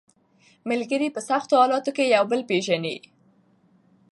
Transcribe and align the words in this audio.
ملګري 0.69 1.07
په 1.15 1.21
سختو 1.29 1.55
حالاتو 1.61 1.91
کې 1.95 2.11
یو 2.15 2.23
بل 2.31 2.41
پېژني 2.49 2.95